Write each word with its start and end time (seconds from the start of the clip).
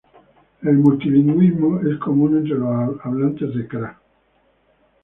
El 0.63 0.79
multilingüismo 0.79 1.79
es 1.81 1.99
común 1.99 2.37
entre 2.39 2.55
los 2.55 2.97
hablantes 3.05 3.53
de 3.53 3.67
kra. 3.67 4.01